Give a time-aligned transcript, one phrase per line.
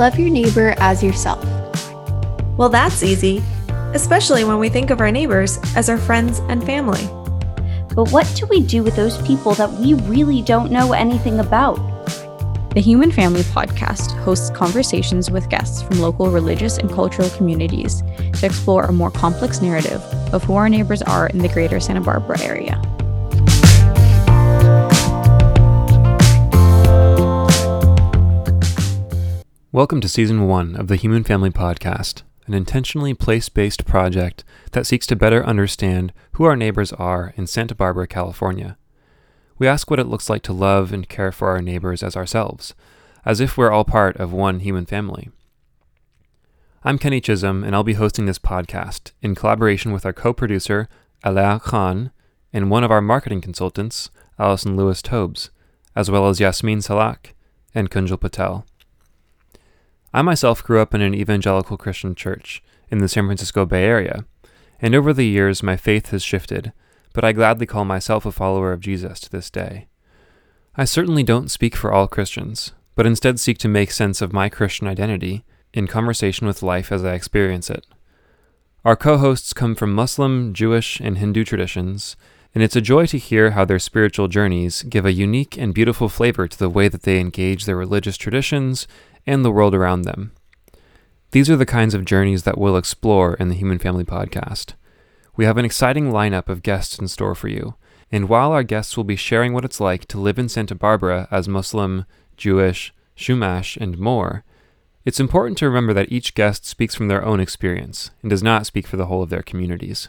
[0.00, 1.44] love your neighbor as yourself?
[2.56, 3.42] Well, that's easy,
[3.92, 7.04] especially when we think of our neighbors as our friends and family.
[7.94, 11.76] But what do we do with those people that we really don't know anything about?
[12.70, 18.02] The Human Family Podcast hosts conversations with guests from local religious and cultural communities
[18.38, 20.00] to explore a more complex narrative
[20.32, 22.80] of who our neighbors are in the greater Santa Barbara area.
[29.72, 34.84] Welcome to Season 1 of the Human Family Podcast, an intentionally place based project that
[34.84, 38.76] seeks to better understand who our neighbors are in Santa Barbara, California.
[39.58, 42.74] We ask what it looks like to love and care for our neighbors as ourselves,
[43.24, 45.30] as if we're all part of one human family.
[46.82, 50.88] I'm Kenny Chisholm, and I'll be hosting this podcast in collaboration with our co producer,
[51.24, 52.10] Alaa Khan,
[52.52, 55.50] and one of our marketing consultants, Allison Lewis Tobes,
[55.94, 57.36] as well as Yasmin Salak
[57.72, 58.66] and Kunjal Patel.
[60.12, 64.24] I myself grew up in an evangelical Christian church in the San Francisco Bay Area,
[64.80, 66.72] and over the years my faith has shifted,
[67.12, 69.86] but I gladly call myself a follower of Jesus to this day.
[70.76, 74.48] I certainly don't speak for all Christians, but instead seek to make sense of my
[74.48, 77.86] Christian identity in conversation with life as I experience it.
[78.84, 82.16] Our co hosts come from Muslim, Jewish, and Hindu traditions,
[82.54, 86.08] and it's a joy to hear how their spiritual journeys give a unique and beautiful
[86.08, 88.88] flavor to the way that they engage their religious traditions
[89.26, 90.32] and the world around them.
[91.32, 94.74] These are the kinds of journeys that we'll explore in the Human Family Podcast.
[95.36, 97.76] We have an exciting lineup of guests in store for you,
[98.10, 101.28] and while our guests will be sharing what it's like to live in Santa Barbara
[101.30, 102.04] as Muslim,
[102.36, 104.44] Jewish, Chumash, and more,
[105.04, 108.66] it's important to remember that each guest speaks from their own experience and does not
[108.66, 110.08] speak for the whole of their communities.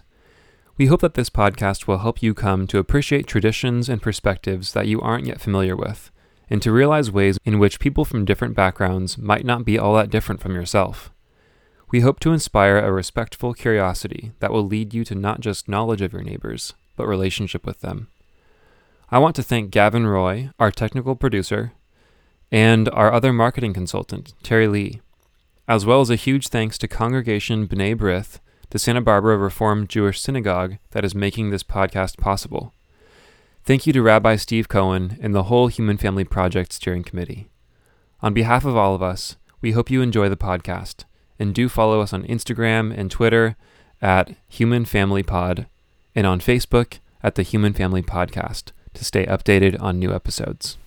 [0.82, 4.88] We hope that this podcast will help you come to appreciate traditions and perspectives that
[4.88, 6.10] you aren't yet familiar with
[6.50, 10.10] and to realize ways in which people from different backgrounds might not be all that
[10.10, 11.12] different from yourself.
[11.92, 16.02] We hope to inspire a respectful curiosity that will lead you to not just knowledge
[16.02, 18.08] of your neighbors, but relationship with them.
[19.12, 21.74] I want to thank Gavin Roy, our technical producer,
[22.52, 25.00] and our other marketing consultant, Terry Lee,
[25.68, 28.40] as well as a huge thanks to Congregation B'nai B'rith,
[28.72, 32.74] the Santa Barbara Reformed Jewish synagogue that is making this podcast possible.
[33.66, 37.50] Thank you to Rabbi Steve Cohen and the whole Human Family Project Steering Committee.
[38.22, 41.04] On behalf of all of us, we hope you enjoy the podcast
[41.38, 43.58] and do follow us on Instagram and Twitter
[44.02, 45.68] at Human Family Pod
[46.16, 50.78] and on Facebook at the Human Family Podcast to stay updated on new episodes.